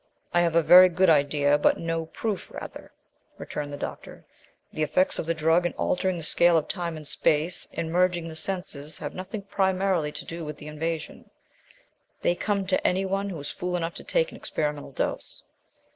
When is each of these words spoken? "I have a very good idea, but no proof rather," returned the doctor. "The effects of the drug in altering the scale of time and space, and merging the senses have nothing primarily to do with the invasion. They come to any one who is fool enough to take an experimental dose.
"I 0.33 0.41
have 0.41 0.55
a 0.55 0.63
very 0.63 0.89
good 0.89 1.11
idea, 1.11 1.59
but 1.59 1.77
no 1.79 2.07
proof 2.07 2.49
rather," 2.51 2.91
returned 3.37 3.71
the 3.71 3.77
doctor. 3.77 4.25
"The 4.73 4.81
effects 4.81 5.19
of 5.19 5.27
the 5.27 5.35
drug 5.35 5.63
in 5.63 5.73
altering 5.73 6.17
the 6.17 6.23
scale 6.23 6.57
of 6.57 6.67
time 6.67 6.97
and 6.97 7.07
space, 7.07 7.67
and 7.75 7.91
merging 7.93 8.27
the 8.27 8.35
senses 8.35 8.97
have 8.97 9.13
nothing 9.13 9.43
primarily 9.43 10.11
to 10.13 10.25
do 10.25 10.43
with 10.43 10.57
the 10.57 10.65
invasion. 10.65 11.29
They 12.23 12.33
come 12.33 12.65
to 12.65 12.87
any 12.87 13.05
one 13.05 13.29
who 13.29 13.37
is 13.39 13.51
fool 13.51 13.75
enough 13.75 13.93
to 13.93 14.03
take 14.03 14.31
an 14.31 14.37
experimental 14.37 14.91
dose. 14.91 15.43